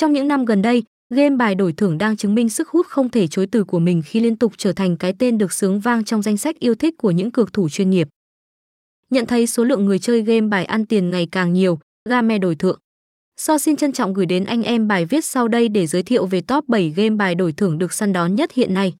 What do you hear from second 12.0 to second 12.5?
Game